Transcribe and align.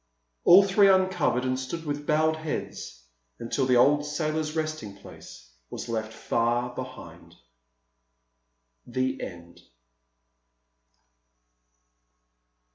All 0.45 0.63
three 0.63 0.87
uncovered 0.89 1.45
and 1.45 1.59
stood 1.59 1.85
with 1.85 2.07
bowed 2.07 2.37
heads 2.37 3.03
until 3.37 3.67
the 3.67 3.75
old 3.75 4.03
sailor's 4.03 4.55
resting 4.55 4.95
place 4.97 5.51
was 5.69 5.87
left 5.89 6.11
far 6.11 6.73
behind. 6.73 7.35
THE 8.87 9.21
END. 9.21 9.61